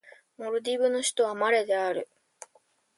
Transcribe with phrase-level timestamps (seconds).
[0.39, 2.09] モルディブの首都はマレである